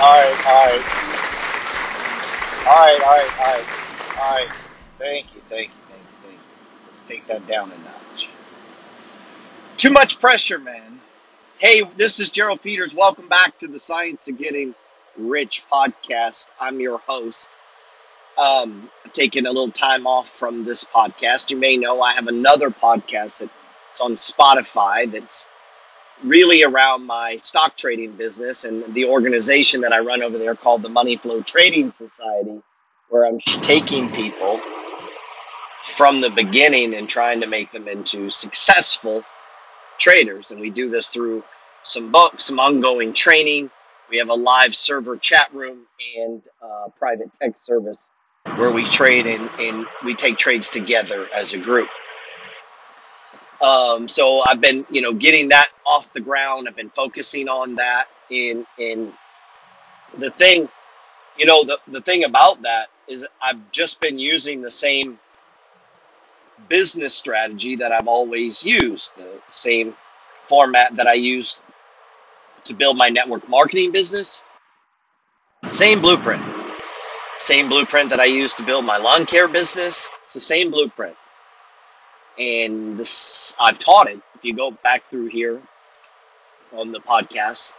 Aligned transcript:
All 0.00 0.04
right, 0.04 0.46
all 0.46 0.66
right, 0.66 0.84
all 2.68 2.74
right, 2.76 3.00
all 3.02 3.16
right, 3.16 3.38
all 3.40 3.46
right, 3.46 3.64
all 4.16 4.34
right. 4.36 4.48
Thank 4.96 5.34
you, 5.34 5.40
thank 5.48 5.70
you, 5.70 5.76
thank 5.88 6.02
you, 6.02 6.16
thank 6.22 6.34
you. 6.34 6.86
Let's 6.86 7.00
take 7.00 7.26
that 7.26 7.44
down 7.48 7.72
a 7.72 7.78
notch. 7.78 8.28
Too 9.76 9.90
much 9.90 10.20
pressure, 10.20 10.60
man. 10.60 11.00
Hey, 11.58 11.82
this 11.96 12.20
is 12.20 12.30
Gerald 12.30 12.62
Peters. 12.62 12.94
Welcome 12.94 13.26
back 13.26 13.58
to 13.58 13.66
the 13.66 13.80
Science 13.80 14.28
of 14.28 14.38
Getting 14.38 14.72
Rich 15.16 15.64
podcast. 15.68 16.46
I'm 16.60 16.78
your 16.78 16.98
host. 16.98 17.50
Um, 18.36 18.88
I'm 19.04 19.10
taking 19.10 19.46
a 19.46 19.50
little 19.50 19.72
time 19.72 20.06
off 20.06 20.28
from 20.28 20.64
this 20.64 20.84
podcast. 20.84 21.50
You 21.50 21.56
may 21.56 21.76
know 21.76 22.02
I 22.02 22.12
have 22.12 22.28
another 22.28 22.70
podcast 22.70 23.40
that's 23.40 24.00
on 24.00 24.14
Spotify 24.14 25.10
that's 25.10 25.48
really 26.24 26.64
around 26.64 27.06
my 27.06 27.36
stock 27.36 27.76
trading 27.76 28.12
business 28.12 28.64
and 28.64 28.94
the 28.94 29.04
organization 29.04 29.80
that 29.82 29.92
I 29.92 30.00
run 30.00 30.22
over 30.22 30.38
there 30.38 30.54
called 30.54 30.82
the 30.82 30.88
Money 30.88 31.16
Flow 31.16 31.42
Trading 31.42 31.92
Society, 31.92 32.62
where 33.10 33.26
I'm 33.26 33.38
taking 33.40 34.10
people 34.12 34.60
from 35.84 36.20
the 36.20 36.30
beginning 36.30 36.94
and 36.94 37.08
trying 37.08 37.40
to 37.40 37.46
make 37.46 37.72
them 37.72 37.88
into 37.88 38.28
successful 38.30 39.24
traders. 39.98 40.50
And 40.50 40.60
we 40.60 40.70
do 40.70 40.88
this 40.90 41.08
through 41.08 41.42
some 41.82 42.10
books, 42.10 42.44
some 42.44 42.58
ongoing 42.58 43.12
training. 43.12 43.70
We 44.10 44.18
have 44.18 44.30
a 44.30 44.34
live 44.34 44.74
server 44.74 45.16
chat 45.16 45.52
room 45.54 45.80
and 46.18 46.42
uh, 46.62 46.88
private 46.98 47.30
text 47.40 47.64
service 47.64 47.98
where 48.56 48.70
we 48.70 48.84
trade 48.84 49.26
and, 49.26 49.50
and 49.60 49.86
we 50.04 50.14
take 50.14 50.38
trades 50.38 50.68
together 50.68 51.28
as 51.34 51.52
a 51.52 51.58
group. 51.58 51.88
Um, 53.62 54.08
so 54.08 54.42
I've 54.46 54.60
been, 54.60 54.86
you 54.90 55.02
know, 55.02 55.12
getting 55.14 55.48
that 55.50 55.70
off 55.86 56.12
the 56.12 56.20
ground. 56.20 56.68
I've 56.68 56.76
been 56.76 56.90
focusing 56.90 57.48
on 57.48 57.76
that. 57.76 58.06
In 58.30 58.66
in 58.78 59.12
the 60.18 60.30
thing, 60.32 60.68
you 61.38 61.46
know, 61.46 61.64
the 61.64 61.78
the 61.88 62.00
thing 62.02 62.24
about 62.24 62.62
that 62.62 62.88
is 63.08 63.26
I've 63.42 63.70
just 63.72 64.00
been 64.00 64.18
using 64.18 64.62
the 64.62 64.70
same 64.70 65.18
business 66.68 67.14
strategy 67.14 67.76
that 67.76 67.92
I've 67.92 68.08
always 68.08 68.64
used, 68.64 69.16
the 69.16 69.40
same 69.48 69.94
format 70.42 70.96
that 70.96 71.06
I 71.08 71.14
used 71.14 71.62
to 72.64 72.74
build 72.74 72.96
my 72.98 73.08
network 73.08 73.48
marketing 73.48 73.92
business. 73.92 74.44
Same 75.72 76.00
blueprint, 76.02 76.42
same 77.40 77.68
blueprint 77.68 78.10
that 78.10 78.20
I 78.20 78.26
used 78.26 78.56
to 78.58 78.64
build 78.64 78.84
my 78.84 78.98
lawn 78.98 79.26
care 79.26 79.48
business. 79.48 80.10
It's 80.20 80.34
the 80.34 80.40
same 80.40 80.70
blueprint, 80.70 81.16
and 82.38 82.98
this 82.98 83.56
I've 83.60 83.78
taught 83.78 84.08
it. 84.08 84.20
If 84.36 84.44
you 84.44 84.54
go 84.54 84.72
back 84.72 85.08
through 85.10 85.28
here 85.28 85.60
on 86.72 86.92
the 86.92 87.00
podcast, 87.00 87.76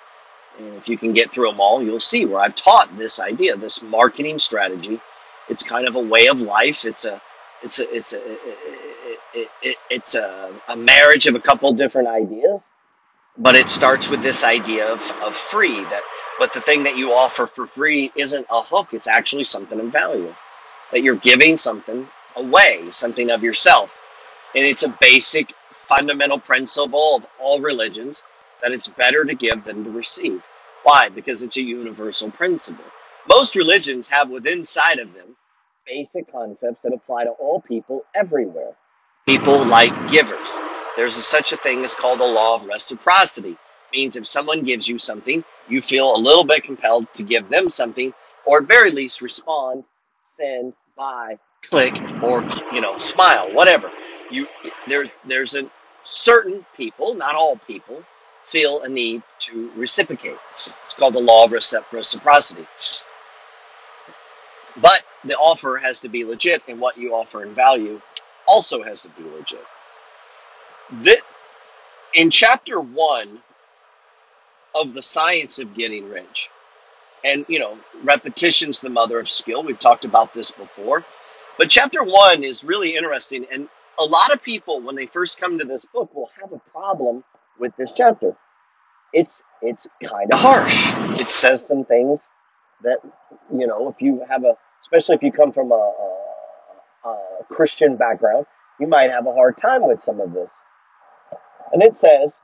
And 0.60 0.76
if 0.76 0.90
you 0.90 0.98
can 0.98 1.14
get 1.14 1.32
through 1.32 1.50
them 1.52 1.62
all, 1.62 1.84
you'll 1.84 2.00
see 2.00 2.26
where 2.26 2.42
I've 2.42 2.56
taught 2.56 2.98
this 2.98 3.20
idea, 3.20 3.56
this 3.58 3.84
marketing 3.84 4.40
strategy. 4.40 5.02
It's 5.50 5.64
kind 5.64 5.88
of 5.88 5.96
a 5.96 6.02
way 6.02 6.28
of 6.28 6.42
life. 6.42 6.86
It's 6.86 7.06
a 7.06 7.22
it's 7.64 7.80
a 7.80 7.96
it's 7.96 8.14
a 8.14 8.20
it, 8.34 8.40
it, 9.34 9.50
it, 9.64 9.78
it's 9.90 10.16
a, 10.16 10.54
a 10.70 10.78
marriage 10.78 11.28
of 11.28 11.36
a 11.36 11.42
couple 11.42 11.72
different 11.74 12.08
ideas, 12.10 12.62
but 13.38 13.56
it 13.56 13.70
starts 13.70 14.10
with 14.10 14.24
this 14.24 14.44
idea 14.44 14.88
of, 14.88 15.02
of 15.24 15.38
free. 15.38 15.84
That 15.86 16.04
but 16.40 16.54
the 16.54 16.62
thing 16.62 16.84
that 16.86 16.98
you 16.98 17.14
offer 17.14 17.48
for 17.48 17.68
free 17.68 18.12
isn't 18.16 18.48
a 18.52 18.62
hook. 18.62 18.90
It's 18.94 19.08
actually 19.08 19.46
something 19.46 19.80
of 19.80 19.88
value. 19.92 20.36
That 20.92 21.04
you're 21.04 21.18
giving 21.18 21.58
something 21.58 22.08
away, 22.38 22.88
something 22.92 23.32
of 23.32 23.44
yourself, 23.44 23.96
and 24.56 24.66
it's 24.66 24.84
a 24.84 24.98
basic 25.00 25.54
fundamental 25.74 26.40
principle 26.40 27.18
of 27.18 27.26
all 27.40 27.60
religions 27.60 28.24
that 28.62 28.72
it's 28.72 28.88
better 28.88 29.26
to 29.26 29.34
give 29.34 29.64
than 29.64 29.84
to 29.84 29.90
receive. 29.90 30.42
Why? 30.84 31.10
Because 31.10 31.42
it's 31.42 31.58
a 31.58 31.62
universal 31.62 32.32
principle. 32.32 32.86
Most 33.28 33.56
religions 33.56 34.08
have 34.08 34.30
within 34.30 34.60
inside 34.60 35.00
of 35.00 35.14
them 35.14 35.36
basic 35.86 36.32
concepts 36.32 36.82
that 36.84 36.94
apply 36.94 37.24
to 37.24 37.32
all 37.32 37.62
people 37.62 38.06
everywhere. 38.16 38.74
People 39.26 39.66
like 39.66 39.94
givers. 40.12 40.60
There's 40.96 41.18
a, 41.18 41.22
such 41.22 41.52
a 41.52 41.58
thing 41.58 41.84
as 41.84 41.96
called 41.96 42.20
the 42.20 42.26
law 42.26 42.56
of 42.56 42.66
reciprocity. 42.66 43.52
It 43.52 43.58
Means 43.98 44.16
if 44.16 44.28
someone 44.28 44.64
gives 44.64 44.88
you 44.88 44.98
something, 44.98 45.44
you 45.68 45.82
feel 45.82 46.16
a 46.16 46.18
little 46.18 46.44
bit 46.44 46.64
compelled 46.64 47.12
to 47.14 47.24
give 47.24 47.50
them 47.50 47.70
something, 47.70 48.14
or 48.46 48.60
at 48.60 48.68
very 48.68 48.92
least 48.92 49.22
respond, 49.22 49.84
send, 50.26 50.74
buy, 50.96 51.38
click, 51.70 51.94
or 52.22 52.48
you 52.72 52.82
know, 52.82 53.00
smile, 53.00 53.52
whatever. 53.54 53.92
You 54.32 54.48
there's 54.88 55.18
there's 55.26 55.56
a 55.56 55.70
certain 56.04 56.66
people, 56.76 57.16
not 57.16 57.36
all 57.36 57.58
people, 57.68 58.04
feel 58.46 58.82
a 58.84 58.90
need 58.90 59.24
to 59.42 59.72
reciprocate. 59.76 60.38
It's 60.56 60.94
called 60.96 61.14
the 61.16 61.20
law 61.20 61.46
of 61.46 61.52
reciprocity. 61.52 62.66
But 64.82 65.04
the 65.26 65.36
offer 65.36 65.78
has 65.78 66.00
to 66.02 66.10
be 66.10 66.24
legit, 66.26 66.64
and 66.68 66.80
what 66.80 66.98
you 66.98 67.14
offer 67.14 67.44
in 67.44 67.54
value 67.54 68.02
also 68.48 68.82
has 68.84 69.02
to 69.02 69.10
be 69.10 69.24
legit. 69.38 69.66
Thi- 71.04 71.22
in 72.14 72.30
chapter 72.30 72.80
one 72.82 73.40
of 74.76 74.94
the 74.94 75.04
science 75.04 75.60
of 75.60 75.76
getting 75.76 76.10
rich, 76.10 76.50
and 77.24 77.46
you 77.50 77.60
know, 77.60 77.78
repetition's 78.04 78.80
the 78.80 78.90
mother 78.90 79.20
of 79.20 79.30
skill. 79.30 79.64
We've 79.64 79.80
talked 79.80 80.06
about 80.06 80.34
this 80.34 80.52
before, 80.52 81.06
but 81.58 81.70
chapter 81.70 82.04
one 82.04 82.44
is 82.44 82.64
really 82.64 82.96
interesting, 82.96 83.46
and 83.52 83.70
a 84.00 84.06
lot 84.06 84.34
of 84.34 84.42
people, 84.44 84.82
when 84.82 84.96
they 84.96 85.08
first 85.08 85.40
come 85.40 85.60
to 85.60 85.66
this 85.66 85.86
book, 85.86 86.14
will 86.16 86.30
have 86.42 86.54
a 86.54 86.60
problem 86.72 87.24
with 87.60 87.76
this 87.78 87.92
chapter 87.94 88.36
it's 89.14 89.42
it's 89.62 89.88
kind 90.04 90.32
of 90.32 90.40
harsh. 90.40 90.94
It 91.20 91.30
says 91.30 91.66
some 91.66 91.86
things 91.86 92.30
that 92.84 93.00
you 93.54 93.68
know 93.68 93.90
if 93.90 94.02
you 94.02 94.24
have 94.30 94.44
a 94.44 94.54
especially 94.82 95.16
if 95.16 95.24
you 95.24 95.32
come 95.32 95.52
from 95.52 95.72
a, 95.72 95.94
a, 97.06 97.10
a 97.10 97.46
Christian 97.50 97.98
background, 97.98 98.46
you 98.80 98.88
might 98.88 99.12
have 99.12 99.28
a 99.28 99.34
hard 99.34 99.58
time 99.58 99.88
with 99.88 100.04
some 100.04 100.22
of 100.22 100.34
this. 100.34 100.52
And 101.74 101.84
it 101.84 102.00
says, 102.00 102.40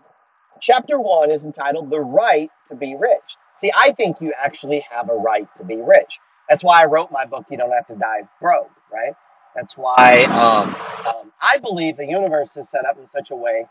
chapter 0.62 1.00
one 1.00 1.32
is 1.32 1.44
entitled 1.44 1.90
"The 1.90 2.02
Right 2.02 2.50
to 2.70 2.76
Be 2.76 2.96
Rich." 2.96 3.38
See, 3.60 3.72
I 3.76 3.94
think 3.94 4.18
you 4.22 4.34
actually 4.38 4.86
have 4.92 5.10
a 5.10 5.16
right 5.16 5.48
to 5.58 5.64
be 5.64 5.78
rich. 5.78 6.20
That's 6.50 6.64
why 6.64 6.82
I 6.82 6.86
wrote 6.86 7.12
my 7.12 7.26
book. 7.26 7.46
You 7.50 7.58
don't 7.58 7.72
have 7.72 7.88
to 7.88 7.96
die 7.96 8.28
broke, 8.42 8.72
right? 8.92 9.14
That's 9.56 9.78
why 9.78 10.24
um, 10.26 10.76
um, 11.08 11.32
I 11.42 11.58
believe 11.60 11.98
the 11.98 12.06
universe 12.06 12.58
is 12.58 12.68
set 12.70 12.86
up 12.86 12.98
in 12.98 13.08
such 13.10 13.32
a 13.32 13.36
way 13.36 13.66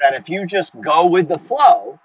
that 0.00 0.14
if 0.14 0.28
you 0.28 0.46
just 0.46 0.78
go 0.80 1.06
with 1.06 1.28
the 1.28 1.38
flow 1.38 1.98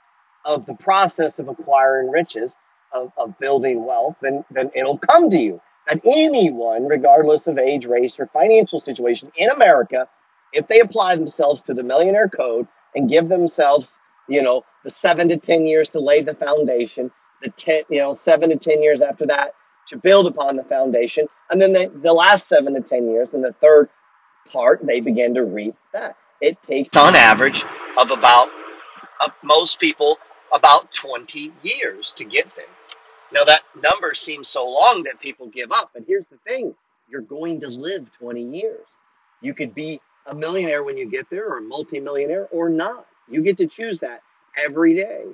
of 0.45 0.65
the 0.65 0.75
process 0.75 1.39
of 1.39 1.47
acquiring 1.47 2.11
riches, 2.11 2.53
of, 2.93 3.11
of 3.17 3.37
building 3.39 3.85
wealth, 3.85 4.15
then, 4.21 4.45
then 4.51 4.69
it'll 4.75 4.99
come 4.99 5.29
to 5.29 5.37
you. 5.37 5.61
That 5.87 6.01
anyone, 6.05 6.87
regardless 6.87 7.47
of 7.47 7.57
age, 7.57 7.85
race, 7.85 8.19
or 8.19 8.27
financial 8.27 8.79
situation 8.79 9.31
in 9.35 9.49
America, 9.49 10.07
if 10.53 10.67
they 10.67 10.79
apply 10.79 11.15
themselves 11.15 11.61
to 11.63 11.73
the 11.73 11.83
millionaire 11.83 12.29
code 12.29 12.67
and 12.95 13.09
give 13.09 13.29
themselves, 13.29 13.87
you 14.29 14.41
know, 14.41 14.63
the 14.83 14.91
seven 14.91 15.27
to 15.29 15.37
10 15.37 15.65
years 15.65 15.89
to 15.89 15.99
lay 15.99 16.21
the 16.21 16.35
foundation, 16.35 17.11
the 17.41 17.49
10, 17.49 17.83
you 17.89 17.99
know, 17.99 18.13
seven 18.13 18.49
to 18.49 18.57
10 18.57 18.81
years 18.83 19.01
after 19.01 19.25
that 19.25 19.55
to 19.87 19.97
build 19.97 20.27
upon 20.27 20.55
the 20.55 20.63
foundation, 20.63 21.27
and 21.49 21.61
then 21.61 21.73
the, 21.73 21.91
the 22.01 22.13
last 22.13 22.47
seven 22.47 22.73
to 22.73 22.81
10 22.81 23.09
years, 23.09 23.33
and 23.33 23.43
the 23.43 23.53
third 23.53 23.89
part, 24.51 24.85
they 24.85 24.99
begin 24.99 25.33
to 25.35 25.43
reap 25.43 25.75
that. 25.93 26.15
It 26.41 26.57
takes, 26.67 26.95
on 26.97 27.15
average, 27.15 27.63
of 27.97 28.11
about 28.11 28.49
uh, 29.21 29.29
most 29.43 29.79
people 29.79 30.17
about 30.53 30.91
20 30.93 31.51
years 31.63 32.11
to 32.13 32.25
get 32.25 32.53
there. 32.55 32.65
Now, 33.31 33.43
that 33.45 33.63
number 33.81 34.13
seems 34.13 34.47
so 34.47 34.69
long 34.69 35.03
that 35.03 35.19
people 35.19 35.47
give 35.47 35.71
up, 35.71 35.91
but 35.93 36.03
here's 36.07 36.25
the 36.29 36.37
thing 36.47 36.75
you're 37.09 37.21
going 37.21 37.61
to 37.61 37.67
live 37.67 38.09
20 38.19 38.41
years. 38.43 38.85
You 39.41 39.53
could 39.53 39.73
be 39.73 39.99
a 40.27 40.33
millionaire 40.33 40.83
when 40.83 40.97
you 40.97 41.09
get 41.09 41.29
there, 41.29 41.49
or 41.49 41.57
a 41.57 41.61
multimillionaire, 41.61 42.47
or 42.51 42.69
not. 42.69 43.05
You 43.29 43.41
get 43.41 43.57
to 43.57 43.67
choose 43.67 43.99
that 43.99 44.21
every 44.57 44.95
day. 44.95 45.25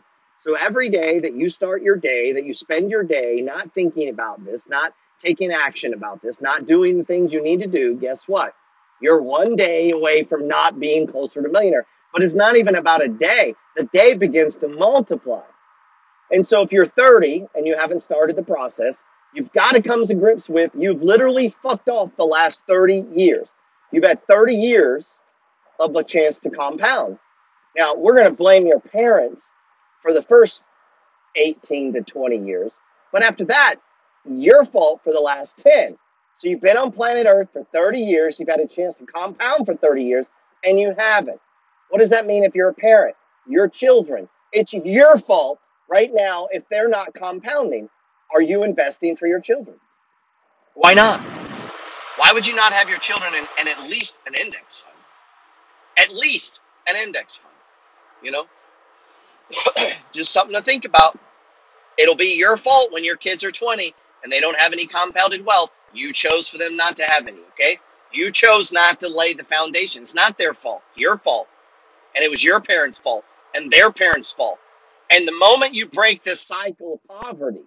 So, 0.41 0.55
every 0.55 0.89
day 0.89 1.19
that 1.19 1.33
you 1.33 1.49
start 1.49 1.81
your 1.81 1.97
day, 1.97 2.33
that 2.33 2.45
you 2.45 2.53
spend 2.53 2.89
your 2.89 3.03
day 3.03 3.41
not 3.41 3.73
thinking 3.73 4.09
about 4.09 4.43
this, 4.45 4.63
not 4.69 4.93
taking 5.21 5.51
action 5.51 5.93
about 5.93 6.21
this, 6.21 6.39
not 6.39 6.65
doing 6.65 6.97
the 6.97 7.03
things 7.03 7.33
you 7.33 7.43
need 7.43 7.59
to 7.59 7.67
do, 7.67 7.95
guess 7.95 8.23
what? 8.27 8.53
You're 9.01 9.21
one 9.21 9.55
day 9.55 9.91
away 9.91 10.23
from 10.23 10.47
not 10.47 10.79
being 10.79 11.07
closer 11.07 11.41
to 11.41 11.49
millionaire. 11.49 11.85
But 12.13 12.23
it's 12.23 12.33
not 12.33 12.55
even 12.55 12.75
about 12.75 13.03
a 13.03 13.07
day. 13.07 13.53
The 13.75 13.83
day 13.93 14.15
begins 14.15 14.55
to 14.57 14.67
multiply. 14.67 15.43
And 16.31 16.45
so 16.45 16.61
if 16.61 16.71
you're 16.71 16.87
30 16.87 17.47
and 17.55 17.67
you 17.67 17.75
haven't 17.77 18.01
started 18.01 18.35
the 18.35 18.43
process, 18.43 18.95
you've 19.33 19.51
got 19.51 19.71
to 19.71 19.81
come 19.81 20.07
to 20.07 20.13
grips 20.15 20.49
with 20.49 20.71
you've 20.77 21.03
literally 21.03 21.53
fucked 21.61 21.89
off 21.89 22.15
the 22.17 22.25
last 22.25 22.61
30 22.67 23.05
years. 23.15 23.47
You've 23.91 24.03
had 24.03 24.25
30 24.27 24.55
years 24.55 25.07
of 25.79 25.95
a 25.95 26.03
chance 26.03 26.39
to 26.39 26.49
compound. 26.49 27.17
Now, 27.77 27.95
we're 27.95 28.15
going 28.15 28.29
to 28.29 28.35
blame 28.35 28.67
your 28.67 28.79
parents 28.79 29.45
for 30.01 30.13
the 30.13 30.21
first 30.21 30.63
18 31.35 31.93
to 31.93 32.01
20 32.01 32.37
years. 32.37 32.71
But 33.11 33.23
after 33.23 33.45
that, 33.45 33.75
your 34.29 34.65
fault 34.65 35.01
for 35.03 35.13
the 35.13 35.19
last 35.19 35.57
10. 35.57 35.97
So 36.37 36.47
you've 36.47 36.61
been 36.61 36.77
on 36.77 36.91
planet 36.91 37.25
Earth 37.27 37.49
for 37.51 37.65
30 37.73 37.99
years. 37.99 38.39
You've 38.39 38.49
had 38.49 38.59
a 38.59 38.67
chance 38.67 38.95
to 38.97 39.05
compound 39.05 39.65
for 39.65 39.75
30 39.75 40.03
years, 40.03 40.25
and 40.63 40.79
you 40.79 40.93
haven't. 40.97 41.39
What 41.89 41.99
does 41.99 42.09
that 42.09 42.25
mean 42.25 42.43
if 42.43 42.55
you're 42.55 42.69
a 42.69 42.73
parent? 42.73 43.15
Your 43.47 43.67
children. 43.67 44.29
It's 44.53 44.73
your 44.73 45.17
fault 45.17 45.59
right 45.89 46.11
now, 46.13 46.47
if 46.51 46.63
they're 46.69 46.87
not 46.87 47.13
compounding, 47.13 47.89
are 48.33 48.41
you 48.41 48.63
investing 48.63 49.17
for 49.17 49.27
your 49.27 49.41
children? 49.41 49.77
Why 50.75 50.93
not? 50.93 51.21
Why 52.17 52.31
would 52.31 52.45
you 52.45 52.55
not 52.55 52.71
have 52.73 52.89
your 52.89 52.99
children 52.99 53.33
in, 53.33 53.67
at 53.67 53.83
least 53.83 54.19
an 54.27 54.35
index 54.35 54.77
fund? 54.77 54.95
At 55.97 56.13
least 56.13 56.61
an 56.87 56.95
index 56.95 57.35
fund. 57.35 57.53
You 58.21 58.31
know, 58.31 58.45
just 60.13 60.31
something 60.33 60.55
to 60.55 60.63
think 60.63 60.85
about. 60.85 61.19
It'll 61.97 62.15
be 62.15 62.37
your 62.37 62.57
fault 62.57 62.91
when 62.93 63.03
your 63.03 63.17
kids 63.17 63.43
are 63.43 63.51
20 63.51 63.93
and 64.23 64.31
they 64.31 64.39
don't 64.41 64.57
have 64.57 64.73
any 64.73 64.87
compounded 64.87 65.45
wealth. 65.45 65.71
You 65.93 66.13
chose 66.13 66.47
for 66.49 66.57
them 66.59 66.75
not 66.77 66.97
to 66.97 67.03
have 67.05 67.27
any, 67.27 67.41
okay? 67.51 67.79
You 68.13 68.31
chose 68.31 68.71
not 68.71 68.99
to 69.01 69.09
lay 69.09 69.33
the 69.33 69.45
foundation. 69.45 70.03
It's 70.03 70.15
not 70.15 70.37
their 70.37 70.53
fault. 70.53 70.83
Your 70.95 71.17
fault. 71.19 71.47
and 72.15 72.23
it 72.23 72.29
was 72.29 72.43
your 72.43 72.59
parents' 72.61 72.99
fault 72.99 73.25
and 73.55 73.71
their 73.71 73.91
parents' 73.91 74.31
fault. 74.31 74.59
And 75.11 75.27
the 75.27 75.33
moment 75.33 75.73
you 75.73 75.87
break 75.87 76.23
this 76.23 76.41
cycle 76.41 76.95
of 76.95 77.21
poverty, 77.21 77.65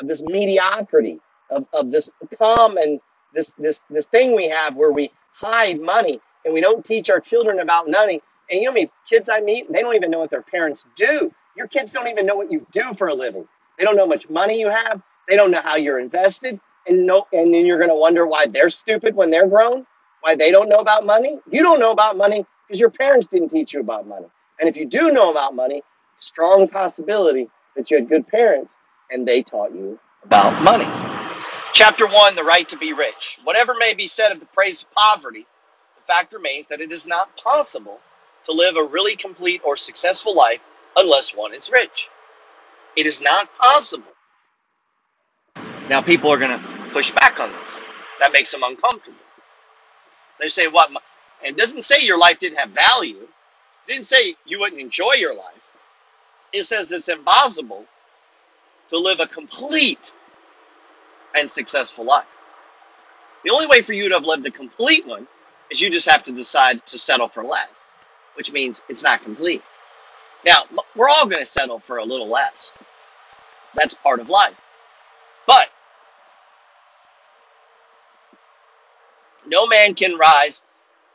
of 0.00 0.08
this 0.08 0.22
mediocrity, 0.22 1.20
of, 1.50 1.66
of 1.72 1.90
this 1.90 2.10
common 2.38 3.00
this 3.34 3.52
this 3.58 3.80
this 3.90 4.06
thing 4.06 4.34
we 4.34 4.48
have 4.48 4.76
where 4.76 4.92
we 4.92 5.12
hide 5.34 5.80
money 5.80 6.20
and 6.44 6.54
we 6.54 6.62
don't 6.62 6.84
teach 6.84 7.10
our 7.10 7.20
children 7.20 7.60
about 7.60 7.90
money. 7.90 8.22
And 8.50 8.60
you 8.60 8.66
know, 8.66 8.72
me 8.72 8.90
kids 9.08 9.28
I 9.28 9.40
meet, 9.40 9.72
they 9.72 9.80
don't 9.80 9.94
even 9.94 10.10
know 10.10 10.20
what 10.20 10.30
their 10.30 10.42
parents 10.42 10.84
do. 10.96 11.32
Your 11.56 11.68
kids 11.68 11.92
don't 11.92 12.08
even 12.08 12.26
know 12.26 12.36
what 12.36 12.52
you 12.52 12.66
do 12.72 12.94
for 12.94 13.08
a 13.08 13.14
living. 13.14 13.46
They 13.78 13.84
don't 13.84 13.96
know 13.96 14.04
how 14.04 14.08
much 14.08 14.28
money 14.28 14.58
you 14.60 14.68
have. 14.68 15.02
They 15.28 15.36
don't 15.36 15.50
know 15.50 15.60
how 15.62 15.76
you're 15.76 16.00
invested. 16.00 16.60
And 16.86 17.06
no, 17.06 17.26
and 17.32 17.52
then 17.54 17.64
you're 17.64 17.78
going 17.78 17.90
to 17.90 17.96
wonder 17.96 18.26
why 18.26 18.46
they're 18.46 18.68
stupid 18.68 19.14
when 19.14 19.30
they're 19.30 19.48
grown, 19.48 19.86
why 20.20 20.34
they 20.34 20.50
don't 20.50 20.68
know 20.68 20.78
about 20.78 21.06
money. 21.06 21.38
You 21.50 21.62
don't 21.62 21.80
know 21.80 21.92
about 21.92 22.16
money 22.16 22.44
because 22.66 22.80
your 22.80 22.90
parents 22.90 23.26
didn't 23.26 23.50
teach 23.50 23.72
you 23.72 23.80
about 23.80 24.06
money. 24.06 24.26
And 24.60 24.68
if 24.68 24.76
you 24.76 24.86
do 24.86 25.10
know 25.10 25.30
about 25.30 25.54
money, 25.54 25.82
strong 26.18 26.68
possibility 26.68 27.48
that 27.76 27.90
you 27.90 27.96
had 27.98 28.08
good 28.08 28.26
parents 28.28 28.74
and 29.10 29.26
they 29.26 29.42
taught 29.42 29.72
you 29.74 29.98
about 30.24 30.62
money. 30.62 30.86
Chapter 31.72 32.06
1 32.06 32.36
The 32.36 32.44
Right 32.44 32.68
to 32.68 32.78
Be 32.78 32.92
Rich. 32.92 33.38
Whatever 33.44 33.74
may 33.78 33.94
be 33.94 34.06
said 34.06 34.32
of 34.32 34.40
the 34.40 34.46
praise 34.46 34.82
of 34.82 34.92
poverty, 34.92 35.46
the 35.96 36.02
fact 36.02 36.32
remains 36.32 36.66
that 36.68 36.80
it 36.80 36.92
is 36.92 37.06
not 37.06 37.36
possible 37.36 38.00
to 38.44 38.52
live 38.52 38.76
a 38.76 38.84
really 38.84 39.16
complete 39.16 39.60
or 39.64 39.76
successful 39.76 40.36
life 40.36 40.60
unless 40.96 41.34
one 41.34 41.54
is 41.54 41.70
rich. 41.70 42.08
It 42.96 43.06
is 43.06 43.20
not 43.20 43.48
possible. 43.58 44.12
Now, 45.88 46.00
people 46.00 46.30
are 46.30 46.38
going 46.38 46.58
to 46.58 46.90
push 46.92 47.10
back 47.10 47.40
on 47.40 47.52
this. 47.52 47.80
That 48.20 48.32
makes 48.32 48.50
them 48.52 48.62
uncomfortable. 48.62 49.18
They 50.40 50.48
say, 50.48 50.68
What? 50.68 50.90
And 50.90 51.50
it 51.52 51.56
doesn't 51.56 51.84
say 51.84 51.96
your 52.00 52.18
life 52.18 52.38
didn't 52.38 52.58
have 52.58 52.70
value, 52.70 53.28
didn't 53.86 54.06
say 54.06 54.34
you 54.46 54.60
wouldn't 54.60 54.80
enjoy 54.80 55.14
your 55.14 55.34
life. 55.34 55.70
It 56.52 56.64
says 56.64 56.92
it's 56.92 57.08
impossible 57.08 57.84
to 58.88 58.98
live 58.98 59.20
a 59.20 59.26
complete 59.26 60.12
and 61.34 61.50
successful 61.50 62.04
life. 62.04 62.26
The 63.44 63.50
only 63.50 63.66
way 63.66 63.82
for 63.82 63.92
you 63.92 64.08
to 64.08 64.14
have 64.14 64.24
lived 64.24 64.46
a 64.46 64.50
complete 64.50 65.06
one 65.06 65.26
is 65.70 65.80
you 65.80 65.90
just 65.90 66.08
have 66.08 66.22
to 66.24 66.32
decide 66.32 66.84
to 66.86 66.98
settle 66.98 67.28
for 67.28 67.44
less, 67.44 67.92
which 68.34 68.52
means 68.52 68.82
it's 68.88 69.02
not 69.02 69.22
complete. 69.22 69.62
Now, 70.44 70.64
we're 70.94 71.08
all 71.08 71.26
going 71.26 71.42
to 71.42 71.46
settle 71.46 71.78
for 71.78 71.98
a 71.98 72.04
little 72.04 72.28
less. 72.28 72.72
That's 73.74 73.94
part 73.94 74.20
of 74.20 74.28
life. 74.28 74.54
But 75.46 75.70
no 79.46 79.66
man 79.66 79.94
can 79.94 80.16
rise 80.16 80.62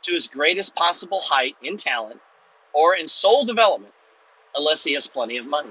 to 0.02 0.12
his 0.12 0.28
greatest 0.28 0.74
possible 0.74 1.20
height 1.20 1.56
in 1.62 1.76
talent 1.76 2.20
or 2.72 2.96
in 2.96 3.08
soul 3.08 3.44
development 3.44 3.92
unless 4.56 4.84
he 4.84 4.94
has 4.94 5.06
plenty 5.06 5.36
of 5.36 5.46
money. 5.46 5.70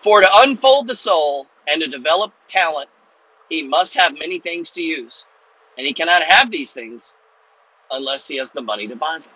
For 0.00 0.20
to 0.20 0.28
unfold 0.34 0.88
the 0.88 0.94
soul 0.94 1.46
and 1.68 1.80
to 1.80 1.88
develop 1.88 2.32
talent, 2.46 2.90
he 3.48 3.62
must 3.62 3.94
have 3.94 4.18
many 4.18 4.38
things 4.38 4.70
to 4.70 4.82
use. 4.82 5.26
And 5.76 5.86
he 5.86 5.92
cannot 5.92 6.22
have 6.22 6.50
these 6.50 6.72
things 6.72 7.14
unless 7.90 8.28
he 8.28 8.36
has 8.36 8.50
the 8.50 8.62
money 8.62 8.86
to 8.86 8.96
buy 8.96 9.18
them. 9.18 9.28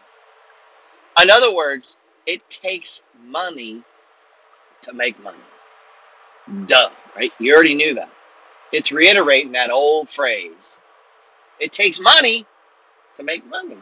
In 1.20 1.30
other 1.30 1.54
words, 1.54 1.96
it 2.26 2.48
takes 2.50 3.02
money 3.24 3.82
to 4.82 4.92
make 4.92 5.20
money. 5.22 5.38
Duh, 6.66 6.90
right? 7.16 7.32
You 7.38 7.54
already 7.54 7.74
knew 7.74 7.94
that. 7.94 8.10
It's 8.72 8.92
reiterating 8.92 9.52
that 9.52 9.70
old 9.70 10.08
phrase. 10.10 10.78
It 11.58 11.72
takes 11.72 11.98
money 11.98 12.46
to 13.16 13.22
make 13.22 13.46
money. 13.48 13.76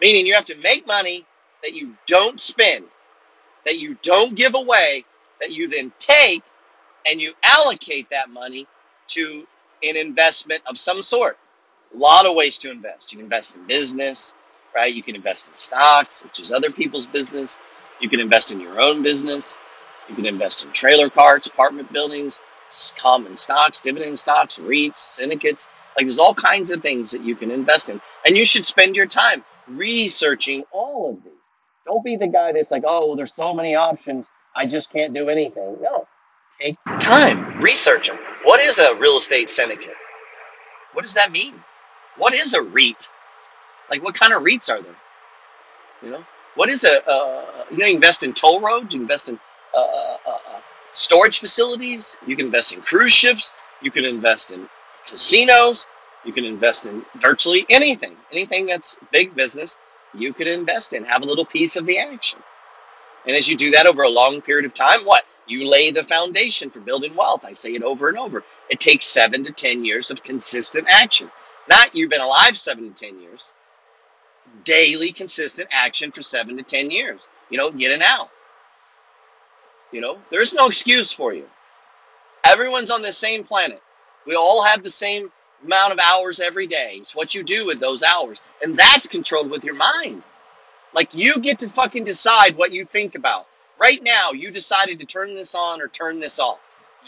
Meaning 0.00 0.26
you 0.26 0.34
have 0.34 0.46
to 0.46 0.56
make 0.56 0.86
money 0.86 1.24
that 1.62 1.74
you 1.74 1.96
don't 2.06 2.40
spend, 2.40 2.84
that 3.64 3.78
you 3.78 3.96
don't 4.02 4.34
give 4.34 4.54
away, 4.54 5.04
that 5.40 5.52
you 5.52 5.68
then 5.68 5.92
take 5.98 6.42
and 7.06 7.20
you 7.20 7.32
allocate 7.42 8.08
that 8.10 8.30
money 8.30 8.66
to 9.08 9.46
an 9.82 9.96
investment 9.96 10.62
of 10.66 10.78
some 10.78 11.02
sort. 11.02 11.38
A 11.94 11.98
lot 11.98 12.26
of 12.26 12.34
ways 12.34 12.58
to 12.58 12.70
invest. 12.70 13.12
You 13.12 13.18
can 13.18 13.26
invest 13.26 13.56
in 13.56 13.66
business, 13.66 14.34
right? 14.76 14.94
You 14.94 15.02
can 15.02 15.16
invest 15.16 15.48
in 15.48 15.56
stocks, 15.56 16.22
which 16.22 16.38
is 16.38 16.52
other 16.52 16.70
people's 16.70 17.06
business. 17.06 17.58
You 18.00 18.10
can 18.10 18.20
invest 18.20 18.52
in 18.52 18.60
your 18.60 18.78
own 18.80 19.02
business. 19.02 19.56
You 20.06 20.14
can 20.14 20.26
invest 20.26 20.64
in 20.64 20.70
trailer 20.70 21.08
parks, 21.08 21.46
apartment 21.46 21.90
buildings, 21.92 22.42
common 22.98 23.36
stocks, 23.36 23.80
dividend 23.80 24.18
stocks, 24.18 24.58
REITs, 24.58 24.96
syndicates. 24.96 25.66
Like 25.96 26.06
there's 26.06 26.18
all 26.18 26.34
kinds 26.34 26.70
of 26.70 26.82
things 26.82 27.10
that 27.10 27.22
you 27.24 27.34
can 27.34 27.50
invest 27.50 27.88
in. 27.88 28.00
And 28.26 28.36
you 28.36 28.44
should 28.44 28.66
spend 28.66 28.94
your 28.94 29.06
time 29.06 29.42
researching 29.66 30.62
all 30.72 31.10
of 31.10 31.24
these. 31.24 31.32
Don't 31.86 32.04
be 32.04 32.16
the 32.16 32.26
guy 32.26 32.52
that's 32.52 32.70
like, 32.70 32.82
oh, 32.86 33.06
well, 33.06 33.16
there's 33.16 33.32
so 33.34 33.54
many 33.54 33.74
options. 33.74 34.26
I 34.54 34.66
just 34.66 34.92
can't 34.92 35.14
do 35.14 35.30
anything. 35.30 35.78
No, 35.80 36.06
take 36.60 36.76
time, 37.00 37.60
research 37.60 38.08
them. 38.08 38.18
What 38.44 38.60
is 38.60 38.78
a 38.78 38.94
real 38.96 39.16
estate 39.16 39.48
syndicate? 39.48 39.94
What 40.92 41.04
does 41.04 41.14
that 41.14 41.32
mean? 41.32 41.54
What 42.18 42.34
is 42.34 42.54
a 42.54 42.62
REIT? 42.62 43.08
Like, 43.90 44.02
what 44.02 44.14
kind 44.14 44.32
of 44.32 44.42
REITs 44.42 44.70
are 44.70 44.82
there? 44.82 44.96
You 46.02 46.10
know, 46.10 46.24
what 46.54 46.68
is 46.68 46.84
a 46.84 47.06
uh, 47.08 47.64
you 47.70 47.78
can 47.78 47.88
invest 47.88 48.22
in 48.22 48.32
toll 48.32 48.60
roads, 48.60 48.94
you 48.94 49.00
invest 49.00 49.28
in 49.28 49.38
uh, 49.74 49.80
uh, 49.80 50.16
uh, 50.26 50.30
uh, 50.30 50.60
storage 50.92 51.38
facilities, 51.38 52.16
you 52.26 52.36
can 52.36 52.46
invest 52.46 52.72
in 52.72 52.82
cruise 52.82 53.12
ships, 53.12 53.54
you 53.82 53.90
can 53.90 54.04
invest 54.04 54.52
in 54.52 54.68
casinos, 55.06 55.86
you 56.24 56.32
can 56.32 56.44
invest 56.44 56.86
in 56.86 57.04
virtually 57.16 57.66
anything, 57.70 58.16
anything 58.32 58.66
that's 58.66 58.98
big 59.12 59.34
business. 59.34 59.76
You 60.14 60.32
could 60.32 60.46
invest 60.46 60.94
in, 60.94 61.04
have 61.04 61.22
a 61.22 61.26
little 61.26 61.44
piece 61.44 61.76
of 61.76 61.84
the 61.84 61.98
action. 61.98 62.38
And 63.26 63.36
as 63.36 63.48
you 63.48 63.56
do 63.56 63.70
that 63.72 63.86
over 63.86 64.02
a 64.02 64.08
long 64.08 64.40
period 64.40 64.64
of 64.64 64.74
time, 64.74 65.04
what? 65.04 65.24
You 65.46 65.68
lay 65.68 65.90
the 65.90 66.04
foundation 66.04 66.70
for 66.70 66.80
building 66.80 67.14
wealth. 67.14 67.44
I 67.44 67.52
say 67.52 67.74
it 67.74 67.82
over 67.82 68.08
and 68.08 68.18
over. 68.18 68.44
It 68.70 68.80
takes 68.80 69.04
seven 69.04 69.44
to 69.44 69.52
10 69.52 69.84
years 69.84 70.10
of 70.10 70.22
consistent 70.22 70.88
action. 70.88 71.30
Not 71.68 71.94
you've 71.94 72.10
been 72.10 72.20
alive 72.20 72.56
seven 72.56 72.92
to 72.92 73.06
10 73.06 73.20
years, 73.20 73.54
daily 74.64 75.12
consistent 75.12 75.68
action 75.70 76.10
for 76.12 76.22
seven 76.22 76.56
to 76.56 76.62
10 76.62 76.90
years. 76.90 77.28
You 77.50 77.58
know, 77.58 77.70
get 77.70 77.92
it 77.92 78.02
out. 78.02 78.30
You 79.92 80.00
know, 80.00 80.18
there's 80.30 80.52
no 80.52 80.66
excuse 80.66 81.12
for 81.12 81.32
you. 81.32 81.46
Everyone's 82.44 82.90
on 82.90 83.02
the 83.02 83.12
same 83.12 83.44
planet. 83.44 83.82
We 84.26 84.34
all 84.34 84.62
have 84.62 84.82
the 84.82 84.90
same 84.90 85.30
amount 85.64 85.92
of 85.92 85.98
hours 85.98 86.40
every 86.40 86.66
day. 86.66 86.96
It's 86.96 87.14
what 87.14 87.34
you 87.34 87.42
do 87.42 87.66
with 87.66 87.80
those 87.80 88.02
hours. 88.02 88.42
And 88.62 88.76
that's 88.76 89.06
controlled 89.06 89.50
with 89.50 89.64
your 89.64 89.74
mind. 89.74 90.22
Like 90.92 91.14
you 91.14 91.40
get 91.40 91.58
to 91.60 91.68
fucking 91.68 92.04
decide 92.04 92.56
what 92.56 92.72
you 92.72 92.84
think 92.84 93.14
about. 93.14 93.46
Right 93.78 94.02
now, 94.02 94.32
you 94.32 94.50
decided 94.50 94.98
to 95.00 95.06
turn 95.06 95.34
this 95.34 95.54
on 95.54 95.80
or 95.80 95.88
turn 95.88 96.18
this 96.18 96.38
off. 96.38 96.58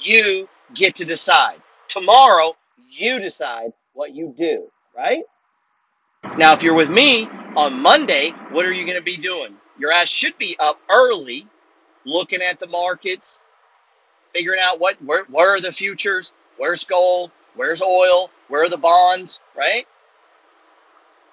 You 0.00 0.49
get 0.75 0.95
to 0.97 1.04
decide. 1.04 1.61
Tomorrow, 1.88 2.57
you 2.90 3.18
decide 3.18 3.73
what 3.95 4.14
you 4.14 4.35
do, 4.37 4.66
right? 4.97 5.23
Now, 6.38 6.52
if 6.52 6.62
you're 6.62 6.75
with 6.75 6.88
me 6.88 7.28
on 7.56 7.80
Monday, 7.80 8.30
what 8.50 8.64
are 8.64 8.72
you 8.72 8.84
going 8.84 8.96
to 8.96 9.02
be 9.02 9.16
doing? 9.16 9.56
Your 9.76 9.92
ass 9.92 10.08
should 10.08 10.38
be 10.38 10.56
up 10.60 10.80
early, 10.88 11.48
looking 12.04 12.42
at 12.42 12.60
the 12.60 12.68
markets, 12.68 13.42
figuring 14.32 14.60
out 14.62 14.78
what 14.78 15.02
where, 15.02 15.25
where 15.25 15.50
are 15.50 15.60
the 15.60 15.72
futures, 15.72 16.32
where's 16.56 16.84
gold, 16.84 17.32
where's 17.56 17.82
oil, 17.82 18.30
where 18.48 18.62
are 18.62 18.68
the 18.68 18.76
bonds, 18.76 19.40
right? 19.56 19.84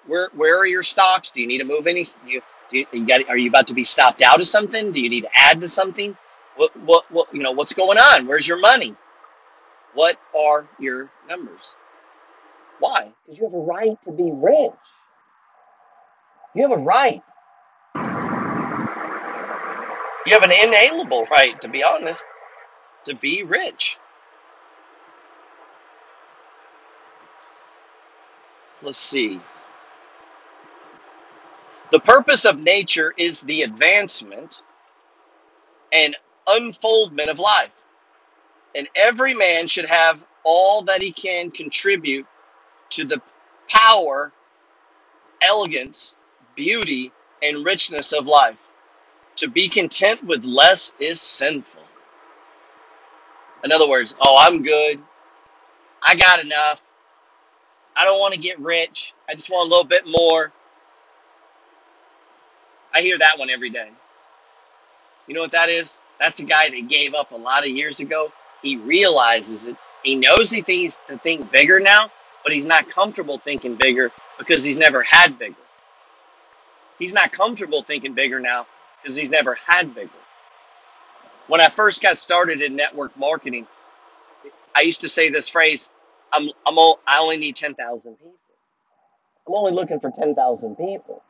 Where 0.06 0.28
where 0.34 0.58
are 0.58 0.66
your 0.66 0.82
stocks? 0.82 1.30
Do 1.30 1.40
you 1.40 1.46
need 1.46 1.58
to 1.58 1.64
move 1.64 1.86
any? 1.86 2.02
Do 2.02 2.32
you, 2.32 2.42
do 2.70 2.78
you, 2.78 2.86
you 2.92 3.06
got? 3.06 3.28
Are 3.28 3.36
you 3.36 3.48
about 3.48 3.68
to 3.68 3.74
be 3.74 3.84
stopped 3.84 4.22
out 4.22 4.40
of 4.40 4.48
something? 4.48 4.92
Do 4.92 5.00
you 5.00 5.08
need 5.10 5.22
to 5.22 5.30
add 5.34 5.60
to 5.60 5.68
something? 5.68 6.16
What 6.56 6.76
what 6.80 7.10
what? 7.12 7.32
You 7.32 7.42
know 7.42 7.52
what's 7.52 7.74
going 7.74 7.98
on? 7.98 8.26
Where's 8.26 8.46
your 8.46 8.58
money? 8.58 8.94
What 9.94 10.18
are 10.36 10.68
your 10.78 11.10
numbers? 11.28 11.76
Why? 12.78 13.12
Because 13.24 13.38
you 13.38 13.44
have 13.44 13.54
a 13.54 13.58
right 13.58 13.96
to 14.04 14.12
be 14.12 14.30
rich. 14.32 14.72
You 16.54 16.62
have 16.62 16.72
a 16.72 16.82
right. 16.82 17.22
You 20.26 20.32
have 20.32 20.42
an 20.42 20.52
inalienable 20.52 21.26
right, 21.30 21.60
to 21.60 21.68
be 21.68 21.84
honest, 21.84 22.24
to 23.04 23.14
be 23.14 23.42
rich. 23.44 23.98
Let's 28.82 28.98
see. 28.98 29.40
The 31.92 32.00
purpose 32.00 32.44
of 32.44 32.58
nature 32.58 33.14
is 33.16 33.40
the 33.42 33.62
advancement 33.62 34.62
and 35.92 36.16
unfoldment 36.48 37.30
of 37.30 37.38
life. 37.38 37.70
And 38.74 38.88
every 38.96 39.34
man 39.34 39.68
should 39.68 39.86
have 39.86 40.20
all 40.44 40.82
that 40.82 41.00
he 41.00 41.12
can 41.12 41.50
contribute 41.50 42.26
to 42.90 43.04
the 43.04 43.20
power, 43.68 44.32
elegance, 45.42 46.14
beauty, 46.54 47.12
and 47.42 47.64
richness 47.64 48.12
of 48.12 48.26
life. 48.26 48.58
To 49.36 49.48
be 49.48 49.68
content 49.68 50.24
with 50.24 50.44
less 50.44 50.94
is 50.98 51.20
sinful. 51.20 51.82
In 53.64 53.72
other 53.72 53.88
words, 53.88 54.14
oh, 54.20 54.36
I'm 54.38 54.62
good. 54.62 55.00
I 56.02 56.14
got 56.14 56.40
enough. 56.40 56.84
I 57.96 58.04
don't 58.04 58.20
want 58.20 58.34
to 58.34 58.40
get 58.40 58.58
rich. 58.60 59.14
I 59.28 59.34
just 59.34 59.50
want 59.50 59.66
a 59.66 59.70
little 59.70 59.86
bit 59.86 60.06
more. 60.06 60.52
I 62.94 63.00
hear 63.00 63.18
that 63.18 63.38
one 63.38 63.50
every 63.50 63.70
day. 63.70 63.90
You 65.26 65.34
know 65.34 65.42
what 65.42 65.52
that 65.52 65.68
is? 65.68 66.00
That's 66.20 66.38
a 66.38 66.44
guy 66.44 66.70
that 66.70 66.88
gave 66.88 67.14
up 67.14 67.32
a 67.32 67.36
lot 67.36 67.66
of 67.66 67.70
years 67.70 68.00
ago. 68.00 68.32
He 68.62 68.76
realizes 68.76 69.66
it. 69.66 69.76
He 70.02 70.14
knows 70.14 70.50
he 70.50 70.62
thinks 70.62 71.00
to 71.08 71.18
think 71.18 71.50
bigger 71.50 71.80
now, 71.80 72.10
but 72.46 72.54
he's 72.54 72.64
not 72.64 72.88
comfortable 72.88 73.38
thinking 73.38 73.74
bigger 73.74 74.12
because 74.38 74.62
he's 74.62 74.76
never 74.76 75.02
had 75.02 75.36
bigger. 75.36 75.56
He's 76.96 77.12
not 77.12 77.32
comfortable 77.32 77.82
thinking 77.82 78.14
bigger 78.14 78.38
now 78.38 78.68
because 79.02 79.16
he's 79.16 79.28
never 79.28 79.56
had 79.56 79.96
bigger. 79.96 80.10
When 81.48 81.60
I 81.60 81.68
first 81.68 82.00
got 82.00 82.18
started 82.18 82.62
in 82.62 82.76
network 82.76 83.18
marketing, 83.18 83.66
I 84.76 84.82
used 84.82 85.00
to 85.00 85.08
say 85.08 85.28
this 85.28 85.48
phrase, 85.48 85.90
I'm, 86.32 86.48
I'm 86.64 86.78
all, 86.78 87.00
I 87.04 87.18
only 87.18 87.36
need 87.36 87.56
10,000 87.56 88.14
people. 88.14 88.34
I'm 89.48 89.54
only 89.54 89.72
looking 89.72 89.98
for 89.98 90.12
10,000 90.12 90.76
people. 90.76 91.24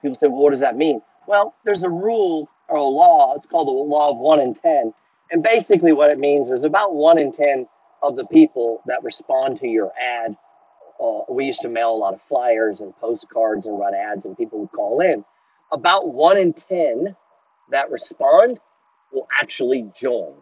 People 0.00 0.18
say, 0.18 0.28
well, 0.28 0.44
what 0.44 0.52
does 0.52 0.60
that 0.60 0.78
mean? 0.78 1.02
Well, 1.26 1.54
there's 1.66 1.82
a 1.82 1.90
rule 1.90 2.48
or 2.68 2.78
a 2.78 2.84
law. 2.84 3.34
It's 3.36 3.46
called 3.46 3.68
the 3.68 3.72
law 3.72 4.12
of 4.12 4.16
one 4.16 4.40
in 4.40 4.54
10. 4.54 4.94
And 5.30 5.42
basically, 5.42 5.92
what 5.92 6.08
it 6.08 6.18
means 6.18 6.50
is 6.50 6.64
about 6.64 6.94
one 6.94 7.18
in 7.18 7.32
10 7.32 7.66
of 8.02 8.16
the 8.16 8.26
people 8.26 8.82
that 8.86 9.02
respond 9.02 9.60
to 9.60 9.68
your 9.68 9.92
ad. 10.00 10.36
Uh, 11.02 11.20
we 11.28 11.44
used 11.44 11.60
to 11.60 11.68
mail 11.68 11.90
a 11.90 11.96
lot 11.96 12.14
of 12.14 12.20
flyers 12.28 12.80
and 12.80 12.96
postcards 12.98 13.66
and 13.66 13.78
run 13.78 13.94
ads, 13.94 14.24
and 14.24 14.36
people 14.36 14.60
would 14.60 14.72
call 14.72 15.00
in. 15.00 15.24
About 15.72 16.12
one 16.12 16.38
in 16.38 16.52
10 16.52 17.14
that 17.70 17.90
respond 17.90 18.58
will 19.12 19.28
actually 19.40 19.90
join. 19.98 20.34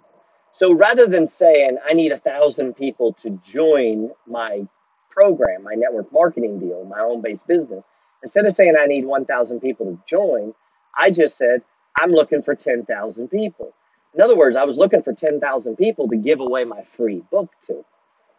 So 0.52 0.72
rather 0.72 1.06
than 1.06 1.28
saying, 1.28 1.78
I 1.86 1.92
need 1.92 2.12
a 2.12 2.18
thousand 2.18 2.74
people 2.74 3.12
to 3.22 3.30
join 3.44 4.10
my 4.26 4.66
program, 5.10 5.64
my 5.64 5.74
network 5.74 6.12
marketing 6.12 6.58
deal, 6.60 6.84
my 6.84 6.98
home 6.98 7.20
based 7.22 7.46
business, 7.46 7.84
instead 8.22 8.46
of 8.46 8.54
saying 8.54 8.74
I 8.78 8.86
need 8.86 9.04
1,000 9.04 9.60
people 9.60 9.86
to 9.86 10.00
join, 10.06 10.54
I 10.96 11.10
just 11.10 11.36
said, 11.36 11.62
I'm 11.96 12.10
looking 12.10 12.42
for 12.42 12.54
10,000 12.54 13.28
people. 13.28 13.74
In 14.16 14.22
other 14.22 14.36
words, 14.36 14.56
I 14.56 14.64
was 14.64 14.78
looking 14.78 15.02
for 15.02 15.12
10,000 15.12 15.76
people 15.76 16.08
to 16.08 16.16
give 16.16 16.40
away 16.40 16.64
my 16.64 16.84
free 16.96 17.22
book 17.30 17.50
to 17.66 17.84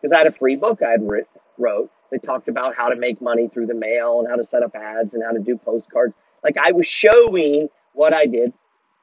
because 0.01 0.11
I 0.11 0.17
had 0.17 0.27
a 0.27 0.31
free 0.31 0.55
book 0.55 0.81
I 0.81 0.91
had 0.91 1.07
writ- 1.07 1.29
wrote 1.57 1.91
that 2.11 2.23
talked 2.23 2.47
about 2.47 2.75
how 2.75 2.89
to 2.89 2.95
make 2.95 3.21
money 3.21 3.47
through 3.47 3.67
the 3.67 3.75
mail 3.75 4.19
and 4.19 4.27
how 4.27 4.35
to 4.35 4.45
set 4.45 4.63
up 4.63 4.75
ads 4.75 5.13
and 5.13 5.23
how 5.23 5.31
to 5.31 5.39
do 5.39 5.57
postcards. 5.57 6.13
Like 6.43 6.57
I 6.57 6.71
was 6.71 6.87
showing 6.87 7.69
what 7.93 8.13
I 8.13 8.25
did 8.25 8.53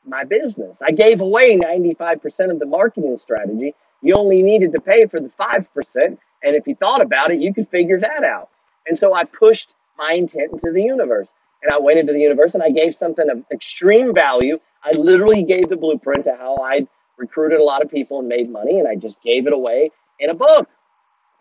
my 0.06 0.24
business. 0.24 0.78
I 0.82 0.90
gave 0.90 1.20
away 1.20 1.56
95% 1.56 2.50
of 2.50 2.58
the 2.58 2.66
marketing 2.66 3.18
strategy. 3.18 3.74
You 4.02 4.14
only 4.16 4.42
needed 4.42 4.72
to 4.72 4.80
pay 4.80 5.06
for 5.06 5.20
the 5.20 5.30
5%. 5.40 5.66
And 5.96 6.18
if 6.56 6.66
you 6.66 6.74
thought 6.74 7.00
about 7.00 7.30
it, 7.30 7.40
you 7.40 7.54
could 7.54 7.68
figure 7.70 8.00
that 8.00 8.24
out. 8.24 8.50
And 8.86 8.98
so 8.98 9.14
I 9.14 9.24
pushed 9.24 9.72
my 9.96 10.12
intent 10.12 10.52
into 10.52 10.72
the 10.72 10.82
universe. 10.82 11.28
And 11.62 11.72
I 11.72 11.78
went 11.78 11.98
into 11.98 12.12
the 12.12 12.20
universe 12.20 12.54
and 12.54 12.62
I 12.62 12.70
gave 12.70 12.94
something 12.94 13.30
of 13.30 13.44
extreme 13.50 14.14
value. 14.14 14.58
I 14.84 14.92
literally 14.92 15.44
gave 15.44 15.68
the 15.68 15.76
blueprint 15.76 16.24
to 16.24 16.36
how 16.36 16.58
I 16.58 16.86
recruited 17.16 17.60
a 17.60 17.64
lot 17.64 17.82
of 17.82 17.90
people 17.90 18.18
and 18.18 18.28
made 18.28 18.50
money. 18.50 18.78
And 18.78 18.88
I 18.88 18.96
just 18.96 19.20
gave 19.22 19.46
it 19.46 19.52
away 19.52 19.90
in 20.18 20.30
a 20.30 20.34
book 20.34 20.68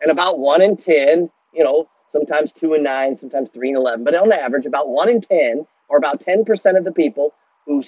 and 0.00 0.10
about 0.10 0.38
one 0.38 0.62
in 0.62 0.76
10, 0.76 1.30
you 1.52 1.64
know, 1.64 1.88
sometimes 2.10 2.52
two 2.52 2.74
and 2.74 2.84
nine, 2.84 3.16
sometimes 3.16 3.50
three 3.52 3.68
and 3.68 3.76
11, 3.76 4.04
but 4.04 4.14
on 4.14 4.32
average, 4.32 4.66
about 4.66 4.88
one 4.88 5.08
in 5.08 5.20
10, 5.20 5.66
or 5.88 5.96
about 5.96 6.24
10% 6.24 6.76
of 6.76 6.84
the 6.84 6.92
people 6.92 7.34
who 7.66 7.82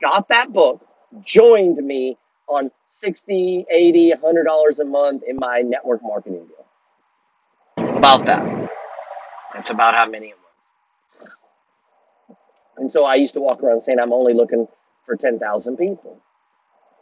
got 0.00 0.28
that 0.28 0.52
book 0.52 0.86
joined 1.24 1.76
me 1.76 2.18
on 2.48 2.70
60, 3.00 3.66
80, 3.70 4.12
$100 4.22 4.78
a 4.78 4.84
month 4.84 5.22
in 5.26 5.36
my 5.36 5.60
network 5.60 6.02
marketing 6.02 6.46
deal. 6.46 7.96
About 7.96 8.26
that. 8.26 8.70
That's 9.54 9.70
about 9.70 9.94
how 9.94 10.08
many 10.08 10.28
it 10.28 10.36
was. 10.36 11.28
And 12.76 12.92
so 12.92 13.04
I 13.04 13.14
used 13.16 13.34
to 13.34 13.40
walk 13.40 13.62
around 13.62 13.82
saying, 13.82 13.98
I'm 14.00 14.12
only 14.12 14.34
looking 14.34 14.66
for 15.10 15.16
10,000 15.16 15.76
people. 15.76 16.20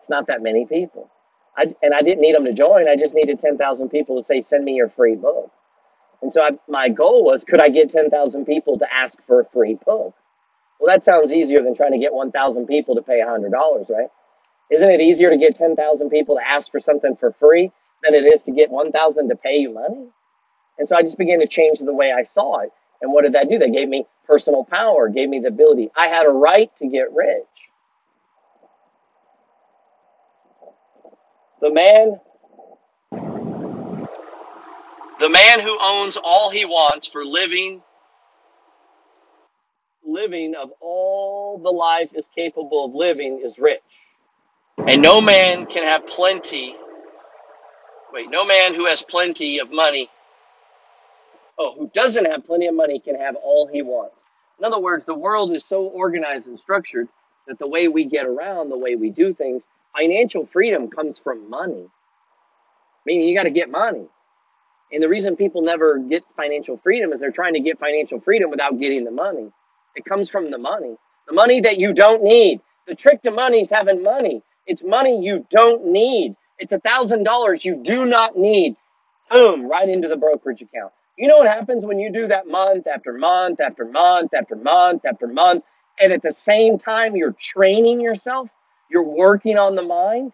It's 0.00 0.08
not 0.08 0.28
that 0.28 0.42
many 0.42 0.64
people. 0.64 1.10
I, 1.58 1.74
and 1.82 1.92
I 1.92 2.00
didn't 2.00 2.22
need 2.22 2.34
them 2.34 2.46
to 2.46 2.54
join. 2.54 2.88
I 2.88 2.96
just 2.96 3.12
needed 3.12 3.38
10,000 3.38 3.90
people 3.90 4.18
to 4.18 4.26
say, 4.26 4.40
send 4.40 4.64
me 4.64 4.72
your 4.72 4.88
free 4.88 5.14
book. 5.14 5.50
And 6.22 6.32
so 6.32 6.40
I, 6.40 6.52
my 6.68 6.88
goal 6.88 7.22
was, 7.22 7.44
could 7.44 7.60
I 7.60 7.68
get 7.68 7.90
10,000 7.90 8.46
people 8.46 8.78
to 8.78 8.86
ask 8.90 9.14
for 9.26 9.40
a 9.40 9.44
free 9.44 9.74
book? 9.74 10.14
Well, 10.80 10.86
that 10.86 11.04
sounds 11.04 11.32
easier 11.32 11.62
than 11.62 11.74
trying 11.74 11.92
to 11.92 11.98
get 11.98 12.14
1,000 12.14 12.66
people 12.66 12.94
to 12.94 13.02
pay 13.02 13.20
$100, 13.20 13.52
right? 13.90 14.08
Isn't 14.70 14.90
it 14.90 15.02
easier 15.02 15.28
to 15.28 15.36
get 15.36 15.56
10,000 15.56 16.08
people 16.08 16.36
to 16.36 16.48
ask 16.48 16.70
for 16.70 16.80
something 16.80 17.14
for 17.16 17.32
free 17.32 17.70
than 18.02 18.14
it 18.14 18.24
is 18.24 18.42
to 18.44 18.52
get 18.52 18.70
1,000 18.70 19.28
to 19.28 19.36
pay 19.36 19.56
you 19.56 19.74
money? 19.74 20.06
And 20.78 20.88
so 20.88 20.96
I 20.96 21.02
just 21.02 21.18
began 21.18 21.40
to 21.40 21.46
change 21.46 21.80
the 21.80 21.92
way 21.92 22.10
I 22.10 22.22
saw 22.22 22.60
it. 22.60 22.70
And 23.02 23.12
what 23.12 23.24
did 23.24 23.34
that 23.34 23.50
do? 23.50 23.58
They 23.58 23.70
gave 23.70 23.88
me 23.88 24.06
personal 24.26 24.64
power, 24.64 25.10
gave 25.10 25.28
me 25.28 25.40
the 25.40 25.48
ability. 25.48 25.90
I 25.94 26.08
had 26.08 26.24
a 26.24 26.30
right 26.30 26.70
to 26.78 26.88
get 26.88 27.12
rich. 27.12 27.67
The 31.60 31.72
man, 31.72 32.20
the 35.20 35.28
man 35.28 35.60
who 35.60 35.76
owns 35.82 36.16
all 36.22 36.50
he 36.50 36.64
wants 36.64 37.08
for 37.08 37.24
living, 37.24 37.82
living 40.06 40.54
of 40.54 40.70
all 40.80 41.58
the 41.58 41.70
life 41.70 42.10
is 42.14 42.28
capable 42.34 42.84
of 42.86 42.94
living 42.94 43.40
is 43.44 43.58
rich. 43.58 43.82
And 44.78 45.02
no 45.02 45.20
man 45.20 45.66
can 45.66 45.84
have 45.84 46.06
plenty. 46.06 46.76
Wait, 48.12 48.30
no 48.30 48.44
man 48.44 48.74
who 48.74 48.86
has 48.86 49.02
plenty 49.02 49.58
of 49.58 49.72
money, 49.72 50.08
oh, 51.58 51.74
who 51.76 51.90
doesn't 51.92 52.24
have 52.24 52.46
plenty 52.46 52.68
of 52.68 52.74
money 52.74 53.00
can 53.00 53.16
have 53.16 53.36
all 53.36 53.66
he 53.66 53.82
wants. 53.82 54.14
In 54.60 54.64
other 54.64 54.78
words, 54.78 55.04
the 55.06 55.14
world 55.14 55.52
is 55.52 55.64
so 55.64 55.84
organized 55.86 56.46
and 56.46 56.58
structured 56.58 57.08
that 57.48 57.58
the 57.58 57.66
way 57.68 57.88
we 57.88 58.04
get 58.04 58.26
around, 58.26 58.70
the 58.70 58.78
way 58.78 58.96
we 58.96 59.10
do 59.10 59.34
things, 59.34 59.62
financial 59.98 60.46
freedom 60.46 60.88
comes 60.88 61.18
from 61.18 61.50
money. 61.50 61.86
Meaning 63.06 63.28
you 63.28 63.36
got 63.36 63.44
to 63.44 63.50
get 63.50 63.70
money. 63.70 64.06
And 64.92 65.02
the 65.02 65.08
reason 65.08 65.36
people 65.36 65.62
never 65.62 65.98
get 65.98 66.24
financial 66.36 66.78
freedom 66.78 67.12
is 67.12 67.20
they're 67.20 67.30
trying 67.30 67.54
to 67.54 67.60
get 67.60 67.78
financial 67.78 68.20
freedom 68.20 68.50
without 68.50 68.78
getting 68.78 69.04
the 69.04 69.10
money. 69.10 69.50
It 69.94 70.04
comes 70.04 70.28
from 70.28 70.50
the 70.50 70.58
money. 70.58 70.96
The 71.26 71.34
money 71.34 71.60
that 71.62 71.78
you 71.78 71.92
don't 71.92 72.22
need. 72.22 72.60
The 72.86 72.94
trick 72.94 73.22
to 73.22 73.30
money 73.30 73.62
is 73.62 73.70
having 73.70 74.02
money. 74.02 74.42
It's 74.66 74.82
money 74.82 75.20
you 75.22 75.46
don't 75.50 75.86
need. 75.92 76.36
It's 76.58 76.72
a 76.72 76.80
thousand 76.80 77.24
dollars 77.24 77.64
you 77.64 77.82
do 77.82 78.06
not 78.06 78.36
need. 78.36 78.76
Boom, 79.30 79.68
right 79.68 79.88
into 79.88 80.08
the 80.08 80.16
brokerage 80.16 80.62
account. 80.62 80.92
You 81.16 81.28
know 81.28 81.38
what 81.38 81.48
happens 81.48 81.84
when 81.84 81.98
you 81.98 82.12
do 82.12 82.28
that 82.28 82.46
month 82.46 82.86
after 82.86 83.12
month 83.12 83.60
after 83.60 83.84
month 83.84 84.32
after 84.32 84.56
month 84.56 85.04
after 85.04 85.26
month, 85.26 85.64
and 86.00 86.12
at 86.12 86.22
the 86.22 86.32
same 86.32 86.78
time 86.78 87.16
you're 87.16 87.32
training 87.32 88.00
yourself, 88.00 88.48
you're 88.90 89.02
working 89.02 89.58
on 89.58 89.74
the 89.76 89.82
mind? 89.82 90.32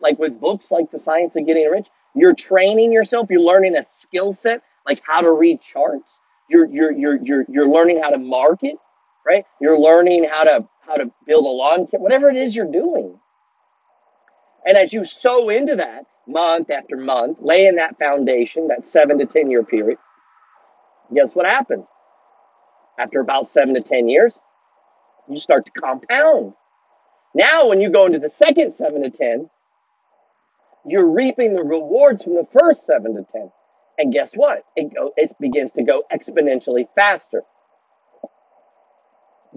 like 0.00 0.18
with 0.18 0.40
books 0.40 0.70
like 0.70 0.90
The 0.90 0.98
Science 0.98 1.36
of 1.36 1.46
Getting 1.46 1.68
Rich, 1.70 1.88
you're 2.14 2.34
training 2.34 2.92
yourself, 2.92 3.28
you're 3.30 3.40
learning 3.40 3.76
a 3.76 3.84
skill 3.90 4.34
set 4.34 4.62
like 4.86 5.02
how 5.06 5.20
to 5.20 5.32
read 5.32 5.60
charts. 5.60 6.18
You're 6.48 6.66
you're 6.66 6.92
you're 6.92 7.16
you're 7.22 7.44
you're 7.48 7.68
learning 7.68 8.00
how 8.02 8.10
to 8.10 8.18
market, 8.18 8.76
right? 9.26 9.44
You're 9.60 9.78
learning 9.78 10.28
how 10.30 10.44
to 10.44 10.68
how 10.86 10.96
to 10.96 11.10
build 11.26 11.44
a 11.44 11.48
lawn 11.48 11.86
kit, 11.86 12.00
whatever 12.00 12.30
it 12.30 12.36
is 12.36 12.56
you're 12.56 12.70
doing. 12.70 13.18
And 14.66 14.76
as 14.76 14.92
you 14.92 15.04
sow 15.04 15.50
into 15.50 15.76
that 15.76 16.06
month 16.26 16.70
after 16.70 16.96
month, 16.96 17.38
laying 17.40 17.76
that 17.76 17.98
foundation, 17.98 18.68
that 18.68 18.86
seven 18.86 19.18
to 19.18 19.26
ten 19.26 19.50
year 19.50 19.62
period, 19.62 19.98
guess 21.14 21.34
what 21.34 21.46
happens? 21.46 21.84
After 22.98 23.20
about 23.20 23.50
seven 23.50 23.74
to 23.74 23.82
ten 23.82 24.08
years, 24.08 24.34
you 25.28 25.40
start 25.40 25.66
to 25.66 25.72
compound. 25.72 26.54
Now, 27.34 27.68
when 27.68 27.80
you 27.80 27.90
go 27.90 28.06
into 28.06 28.18
the 28.18 28.30
second 28.30 28.74
seven 28.74 29.02
to 29.02 29.10
ten, 29.10 29.50
you're 30.86 31.06
reaping 31.06 31.54
the 31.54 31.62
rewards 31.62 32.24
from 32.24 32.34
the 32.34 32.46
first 32.58 32.86
seven 32.86 33.14
to 33.16 33.24
ten. 33.30 33.50
And 33.98 34.12
guess 34.12 34.32
what? 34.34 34.64
It 34.76 34.94
go, 34.94 35.12
it 35.16 35.36
begins 35.40 35.72
to 35.72 35.82
go 35.82 36.04
exponentially 36.12 36.86
faster. 36.94 37.42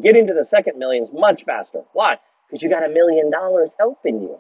Getting 0.02 0.28
to 0.28 0.34
the 0.34 0.46
second 0.46 0.80
million 0.80 1.04
is 1.04 1.10
much 1.14 1.44
faster. 1.46 1.82
Why? 1.94 2.18
Because 2.48 2.64
you 2.64 2.70
got 2.70 2.86
a 2.86 2.90
million 2.90 3.30
dollars 3.30 3.72
helping 3.78 4.22
you. 4.22 4.40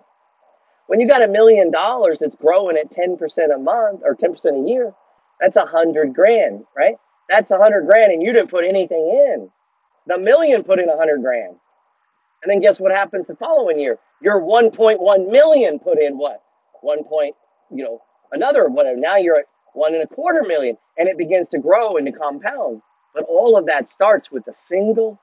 When 0.87 0.99
you 0.99 1.07
got 1.07 1.21
a 1.21 1.27
million 1.27 1.71
dollars 1.71 2.17
that's 2.19 2.35
growing 2.35 2.77
at 2.77 2.91
10% 2.91 3.19
a 3.55 3.57
month 3.57 4.01
or 4.03 4.15
10% 4.15 4.65
a 4.65 4.69
year, 4.69 4.93
that's 5.39 5.55
a 5.55 5.65
hundred 5.65 6.13
grand, 6.13 6.65
right? 6.75 6.95
That's 7.29 7.51
a 7.51 7.57
hundred 7.57 7.87
grand 7.87 8.11
and 8.11 8.21
you 8.21 8.33
didn't 8.33 8.49
put 8.49 8.65
anything 8.65 9.07
in. 9.09 9.49
The 10.07 10.17
million 10.17 10.63
put 10.63 10.79
in 10.79 10.89
a 10.89 10.97
hundred 10.97 11.21
grand. 11.21 11.55
And 12.43 12.51
then 12.51 12.61
guess 12.61 12.79
what 12.79 12.91
happens 12.91 13.27
the 13.27 13.35
following 13.35 13.79
year? 13.79 13.99
Your 14.21 14.41
1.1 14.41 15.31
million 15.31 15.79
put 15.79 15.99
in 15.99 16.17
what? 16.17 16.41
One 16.81 17.03
point, 17.03 17.35
you 17.69 17.83
know, 17.83 18.01
another 18.31 18.67
whatever. 18.67 18.97
Now 18.97 19.17
you're 19.17 19.37
at 19.37 19.45
one 19.73 19.93
and 19.93 20.03
a 20.03 20.07
quarter 20.07 20.43
million, 20.43 20.77
and 20.97 21.07
it 21.07 21.17
begins 21.17 21.49
to 21.49 21.59
grow 21.59 21.97
and 21.97 22.05
to 22.07 22.11
compound. 22.11 22.81
But 23.13 23.25
all 23.27 23.57
of 23.57 23.67
that 23.67 23.89
starts 23.89 24.31
with 24.31 24.47
a 24.47 24.53
single, 24.67 25.19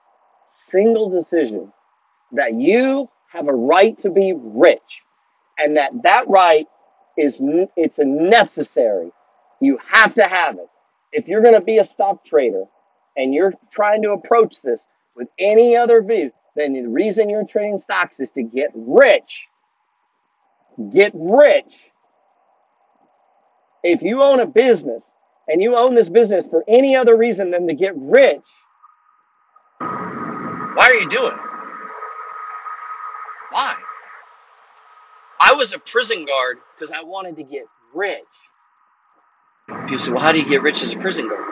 single 0.50 1.10
decision 1.10 1.72
that 2.32 2.54
you 2.54 3.08
have 3.28 3.48
a 3.48 3.52
right 3.52 3.98
to 4.02 4.10
be 4.10 4.32
rich 4.36 5.02
and 5.58 5.76
that 5.76 5.90
that 6.02 6.28
right 6.28 6.66
is 7.16 7.40
it's 7.76 7.98
a 7.98 8.04
necessary 8.04 9.10
you 9.60 9.78
have 9.86 10.14
to 10.14 10.22
have 10.22 10.54
it 10.56 10.68
if 11.12 11.26
you're 11.26 11.42
going 11.42 11.54
to 11.54 11.60
be 11.60 11.78
a 11.78 11.84
stock 11.84 12.24
trader 12.24 12.64
and 13.16 13.34
you're 13.34 13.52
trying 13.72 14.02
to 14.02 14.12
approach 14.12 14.62
this 14.62 14.84
with 15.16 15.28
any 15.38 15.76
other 15.76 16.02
view 16.02 16.30
then 16.58 16.72
the 16.74 16.86
reason 16.86 17.28
you're 17.30 17.44
trading 17.46 17.78
stocks 17.78 18.18
is 18.20 18.30
to 18.32 18.42
get 18.42 18.70
rich 18.74 19.46
get 20.92 21.12
rich 21.14 21.90
if 23.82 24.02
you 24.02 24.22
own 24.22 24.40
a 24.40 24.46
business 24.46 25.04
and 25.48 25.62
you 25.62 25.76
own 25.76 25.94
this 25.94 26.08
business 26.08 26.44
for 26.50 26.64
any 26.68 26.94
other 26.96 27.16
reason 27.16 27.50
than 27.50 27.66
to 27.66 27.74
get 27.74 27.92
rich 27.96 28.42
Why 29.80 30.86
are 30.90 30.94
you 30.94 31.08
doing 31.08 31.32
it? 31.32 31.40
Why? 33.50 33.76
I 35.40 35.52
was 35.54 35.72
a 35.72 35.78
prison 35.78 36.26
guard 36.26 36.58
because 36.74 36.90
i 36.90 37.02
wanted 37.02 37.36
to 37.36 37.42
get 37.44 37.64
rich 37.94 38.24
People 39.84 39.98
say, 40.00 40.10
well, 40.12 40.22
how 40.22 40.32
do 40.32 40.38
you 40.38 40.48
get 40.48 40.62
rich 40.62 40.82
as 40.82 40.92
a 40.94 40.98
prison 40.98 41.28
guard? 41.28 41.44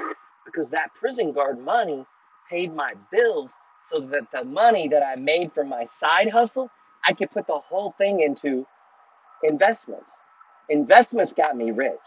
because 0.47 0.71
that 0.71 0.95
prison 0.95 1.33
guard 1.33 1.63
money 1.63 2.05
paid 2.49 2.75
my 2.75 2.95
bills 3.13 3.51
so 3.93 4.01
that 4.01 4.31
the 4.33 4.45
money 4.45 4.89
that 4.89 5.03
I 5.03 5.17
made 5.17 5.53
from 5.53 5.69
my 5.69 5.87
side 6.01 6.31
hustle, 6.31 6.71
I 7.07 7.13
could 7.13 7.31
put 7.31 7.47
the 7.47 7.59
whole 7.59 7.95
thing 7.99 8.21
into 8.21 8.67
investments. 9.43 10.11
Investments 10.69 11.33
got 11.33 11.57
me 11.57 11.71
rich, 11.71 12.01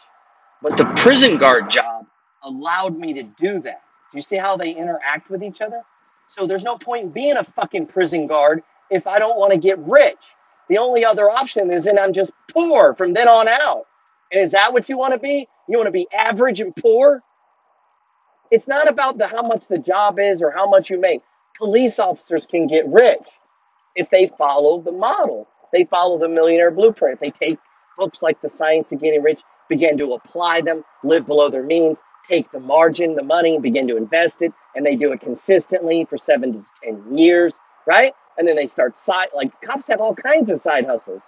but 0.62 0.77
the 0.77 0.86
prison 0.98 1.38
guard 1.38 1.69
job 1.69 2.05
allowed 2.43 2.98
me 2.98 3.13
to 3.13 3.24
do 3.24 3.59
that. 3.62 3.81
Do 4.12 4.17
you 4.17 4.21
see 4.21 4.36
how 4.38 4.57
they 4.57 4.71
interact 4.71 5.29
with 5.29 5.43
each 5.43 5.62
other? 5.62 5.81
So 6.27 6.45
there's 6.48 6.63
no 6.63 6.77
point 6.77 7.05
in 7.05 7.12
being 7.12 7.38
a 7.38 7.43
fucking 7.43 7.88
prison 7.88 8.27
guard 8.27 8.63
if 8.89 9.07
I 9.07 9.19
don't 9.19 9.38
want 9.38 9.53
to 9.53 9.59
get 9.59 9.79
rich. 9.79 10.19
The 10.67 10.77
only 10.77 11.05
other 11.05 11.29
option 11.29 11.71
is 11.71 11.86
then 11.86 11.98
I'm 11.98 12.13
just 12.13 12.31
poor 12.51 12.93
from 12.95 13.13
then 13.13 13.27
on 13.27 13.48
out. 13.48 13.86
And 14.31 14.41
is 14.41 14.51
that 14.51 14.74
what 14.74 14.89
you 14.89 14.98
want 14.98 15.13
to 15.13 15.19
be? 15.19 15.48
You 15.67 15.77
want 15.77 15.88
to 15.88 15.91
be 15.91 16.07
average 16.13 16.62
and 16.62 16.75
poor? 16.75 17.21
It's 18.51 18.67
not 18.67 18.88
about 18.88 19.17
the 19.17 19.27
how 19.27 19.41
much 19.43 19.67
the 19.67 19.77
job 19.77 20.19
is 20.19 20.41
or 20.41 20.51
how 20.51 20.69
much 20.69 20.89
you 20.89 21.00
make. 21.00 21.21
Police 21.59 21.99
officers 21.99 22.45
can 22.45 22.67
get 22.67 22.87
rich 22.87 23.27
if 23.95 24.09
they 24.09 24.31
follow 24.37 24.81
the 24.81 24.93
model. 24.93 25.45
They 25.73 25.83
follow 25.83 26.17
the 26.17 26.29
millionaire 26.29 26.71
blueprint. 26.71 27.19
They 27.19 27.31
take 27.31 27.59
books 27.97 28.21
like 28.21 28.41
The 28.41 28.49
Science 28.49 28.93
of 28.93 29.01
Getting 29.01 29.21
Rich, 29.21 29.41
begin 29.67 29.97
to 29.97 30.13
apply 30.13 30.61
them, 30.61 30.85
live 31.03 31.27
below 31.27 31.49
their 31.49 31.63
means, 31.63 31.97
take 32.29 32.49
the 32.51 32.61
margin, 32.61 33.15
the 33.15 33.23
money, 33.23 33.59
begin 33.59 33.89
to 33.89 33.97
invest 33.97 34.41
it, 34.41 34.53
and 34.73 34.85
they 34.85 34.95
do 34.95 35.11
it 35.11 35.19
consistently 35.19 36.05
for 36.05 36.17
seven 36.17 36.53
to 36.53 36.65
ten 36.81 37.17
years, 37.17 37.53
right? 37.85 38.13
And 38.37 38.47
then 38.47 38.55
they 38.55 38.67
start 38.67 38.97
side 38.97 39.27
like 39.35 39.51
cops 39.61 39.87
have 39.87 39.99
all 39.99 40.15
kinds 40.15 40.49
of 40.49 40.61
side 40.61 40.85
hustles. 40.85 41.23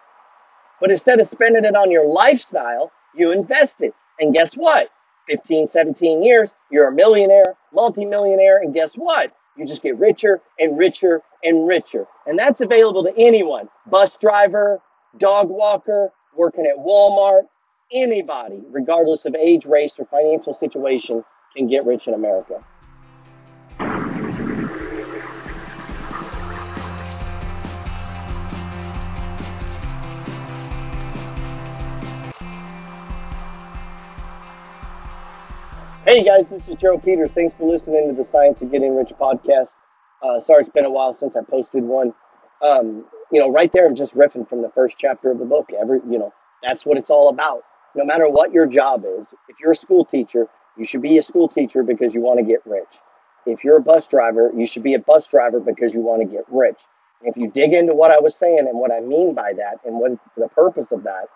But 0.80 0.92
instead 0.92 1.20
of 1.20 1.30
spending 1.30 1.66
it 1.66 1.76
on 1.76 1.92
your 1.92 2.08
lifestyle, 2.08 2.92
you 3.14 3.32
invest 3.32 3.82
it. 3.82 3.94
And 4.20 4.34
guess 4.34 4.54
what? 4.54 4.90
15, 5.28 5.68
17 5.70 6.24
years, 6.24 6.50
you're 6.72 6.88
a 6.88 6.92
millionaire, 6.94 7.56
multimillionaire, 7.74 8.60
and 8.60 8.74
guess 8.74 8.92
what? 8.96 9.34
You 9.58 9.66
just 9.66 9.84
get 9.84 9.98
richer 9.98 10.42
and 10.60 10.78
richer 10.78 11.22
and 11.44 11.68
richer. 11.68 12.06
And 12.26 12.40
that's 12.40 12.62
available 12.62 13.04
to 13.04 13.14
anyone 13.18 13.70
bus 13.90 14.16
driver, 14.18 14.82
dog 15.18 15.50
walker, 15.50 16.12
working 16.36 16.66
at 16.66 16.78
Walmart, 16.78 17.44
anybody, 17.92 18.62
regardless 18.70 19.26
of 19.26 19.36
age, 19.36 19.66
race, 19.66 19.94
or 20.00 20.06
financial 20.06 20.54
situation, 20.54 21.24
can 21.56 21.68
get 21.68 21.86
rich 21.86 22.08
in 22.08 22.14
America. 22.14 22.64
Hey 36.12 36.26
guys, 36.26 36.44
this 36.50 36.68
is 36.68 36.76
Joe 36.76 36.98
Peters. 36.98 37.32
Thanks 37.32 37.56
for 37.58 37.66
listening 37.66 38.10
to 38.10 38.14
the 38.14 38.30
Science 38.30 38.62
of 38.62 38.70
Getting 38.70 38.98
Rich 38.98 39.14
podcast. 39.18 39.70
Uh, 40.22 40.42
sorry, 40.42 40.64
it's 40.64 40.70
been 40.70 40.84
a 40.84 40.90
while 40.90 41.16
since 41.18 41.38
I 41.38 41.40
posted 41.50 41.86
one. 41.86 42.14
Um, 42.62 43.06
you 43.32 43.40
know, 43.40 43.50
right 43.50 43.72
there, 43.72 43.86
I'm 43.86 43.96
just 43.96 44.14
riffing 44.14 44.46
from 44.50 44.62
the 44.62 44.68
first 44.76 44.98
chapter 44.98 45.32
of 45.32 45.40
the 45.40 45.46
book. 45.46 45.70
Every, 45.80 46.02
you 46.10 46.20
know, 46.20 46.34
that's 46.62 46.86
what 46.86 46.98
it's 46.98 47.10
all 47.10 47.30
about. 47.30 47.64
No 47.96 48.04
matter 48.04 48.28
what 48.28 48.52
your 48.52 48.66
job 48.66 49.06
is, 49.06 49.28
if 49.48 49.56
you're 49.62 49.72
a 49.72 49.76
school 49.76 50.04
teacher, 50.04 50.48
you 50.78 50.86
should 50.86 51.02
be 51.02 51.18
a 51.18 51.24
school 51.24 51.48
teacher 51.48 51.82
because 51.82 52.14
you 52.14 52.20
want 52.20 52.40
to 52.40 52.46
get 52.46 52.60
rich. 52.66 52.92
If 53.46 53.64
you're 53.64 53.78
a 53.78 53.82
bus 53.82 54.06
driver, 54.06 54.52
you 54.54 54.68
should 54.68 54.84
be 54.84 54.96
a 54.96 55.00
bus 55.00 55.28
driver 55.28 55.62
because 55.62 55.94
you 55.94 56.02
want 56.02 56.24
to 56.24 56.28
get 56.28 56.44
rich. 56.50 56.82
If 57.22 57.38
you 57.38 57.50
dig 57.50 57.72
into 57.72 57.94
what 57.94 58.12
I 58.12 58.20
was 58.20 58.36
saying 58.36 58.68
and 58.68 58.78
what 58.78 58.92
I 58.92 59.00
mean 59.00 59.34
by 59.34 59.54
that 59.54 59.78
and 59.86 59.96
what 59.96 60.12
the 60.36 60.50
purpose 60.50 60.92
of 60.92 61.04
that, 61.04 61.28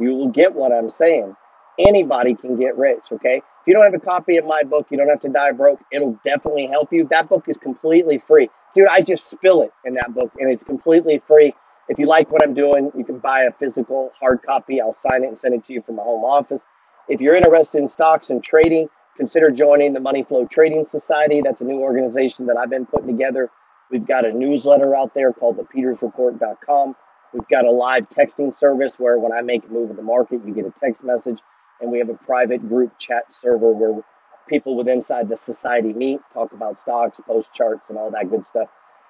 you 0.00 0.12
will 0.12 0.30
get 0.30 0.54
what 0.54 0.72
I'm 0.72 0.90
saying. 0.90 1.36
Anybody 1.78 2.34
can 2.34 2.58
get 2.58 2.76
rich, 2.76 3.04
okay? 3.12 3.40
If 3.64 3.68
you 3.68 3.74
don't 3.76 3.84
have 3.90 3.94
a 3.94 4.04
copy 4.04 4.36
of 4.36 4.44
my 4.44 4.62
book, 4.62 4.88
you 4.90 4.98
don't 4.98 5.08
have 5.08 5.22
to 5.22 5.30
die 5.30 5.52
broke. 5.52 5.80
It'll 5.90 6.20
definitely 6.22 6.66
help 6.66 6.92
you. 6.92 7.08
That 7.08 7.30
book 7.30 7.44
is 7.48 7.56
completely 7.56 8.18
free. 8.18 8.50
Dude, 8.74 8.88
I 8.88 9.00
just 9.00 9.30
spill 9.30 9.62
it 9.62 9.72
in 9.86 9.94
that 9.94 10.12
book 10.12 10.32
and 10.38 10.52
it's 10.52 10.62
completely 10.62 11.22
free. 11.26 11.54
If 11.88 11.98
you 11.98 12.06
like 12.06 12.30
what 12.30 12.42
I'm 12.42 12.52
doing, 12.52 12.92
you 12.94 13.06
can 13.06 13.20
buy 13.20 13.44
a 13.44 13.52
physical 13.52 14.12
hard 14.20 14.42
copy. 14.42 14.82
I'll 14.82 14.92
sign 14.92 15.24
it 15.24 15.28
and 15.28 15.38
send 15.38 15.54
it 15.54 15.64
to 15.64 15.72
you 15.72 15.80
from 15.80 15.96
my 15.96 16.02
home 16.02 16.24
office. 16.24 16.60
If 17.08 17.22
you're 17.22 17.36
interested 17.36 17.78
in 17.78 17.88
stocks 17.88 18.28
and 18.28 18.44
trading, 18.44 18.90
consider 19.16 19.50
joining 19.50 19.94
the 19.94 20.00
Money 20.00 20.24
Flow 20.24 20.44
Trading 20.46 20.84
Society. 20.84 21.40
That's 21.42 21.62
a 21.62 21.64
new 21.64 21.78
organization 21.78 22.44
that 22.48 22.58
I've 22.58 22.68
been 22.68 22.84
putting 22.84 23.06
together. 23.06 23.48
We've 23.90 24.06
got 24.06 24.26
a 24.26 24.32
newsletter 24.34 24.94
out 24.94 25.14
there 25.14 25.32
called 25.32 25.56
the 25.56 25.62
thepetersreport.com. 25.62 26.96
We've 27.32 27.48
got 27.48 27.64
a 27.64 27.70
live 27.70 28.10
texting 28.10 28.54
service 28.54 28.92
where 28.98 29.18
when 29.18 29.32
I 29.32 29.40
make 29.40 29.64
a 29.64 29.72
move 29.72 29.88
in 29.88 29.96
the 29.96 30.02
market, 30.02 30.42
you 30.44 30.52
get 30.52 30.66
a 30.66 30.74
text 30.80 31.02
message 31.02 31.38
and 31.80 31.90
we 31.90 31.98
have 31.98 32.08
a 32.08 32.14
private 32.14 32.68
group 32.68 32.98
chat 32.98 33.32
server 33.32 33.72
where 33.72 34.02
people 34.48 34.76
with 34.76 34.88
inside 34.88 35.28
the 35.28 35.36
society 35.36 35.92
meet, 35.92 36.20
talk 36.32 36.52
about 36.52 36.78
stocks, 36.80 37.18
post 37.26 37.52
charts, 37.52 37.88
and 37.88 37.98
all 37.98 38.10
that 38.10 38.30
good 38.30 38.44
stuff. 38.46 38.68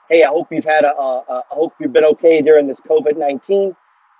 Hey, 0.08 0.22
I 0.22 0.28
hope 0.28 0.48
you've 0.50 0.64
had 0.64 0.84
a, 0.84 0.94
a, 0.94 1.24
a 1.28 1.42
I 1.50 1.54
hope 1.54 1.74
you've 1.80 1.92
been 1.92 2.04
okay 2.04 2.42
during 2.42 2.66
this 2.66 2.80
COVID 2.80 3.16
nineteen, 3.16 3.74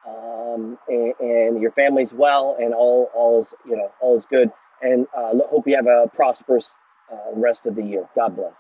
um, 0.09 0.79
and, 0.89 1.15
and 1.21 1.63
your 1.63 1.73
family's 1.73 2.13
well, 2.13 2.57
and 2.59 2.75
all 2.75 3.11
all 3.15 3.43
is 3.43 3.49
you 3.67 3.77
know 3.77 3.93
all 4.01 4.19
is 4.19 4.27
good, 4.27 4.51
and 4.83 5.07
uh, 5.17 5.33
hope 5.51 5.67
you 5.67 5.77
have 5.77 5.87
a 5.87 6.11
prosperous 6.15 6.71
uh, 7.13 7.17
rest 7.35 7.67
of 7.67 7.75
the 7.75 7.83
year. 7.83 8.09
God 8.17 8.37
bless. 8.37 8.55